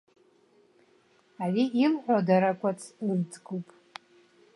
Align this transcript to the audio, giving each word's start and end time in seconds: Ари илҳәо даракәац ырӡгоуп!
Ари 1.43 1.63
илҳәо 1.83 2.17
даракәац 2.27 2.81
ырӡгоуп! 3.09 3.67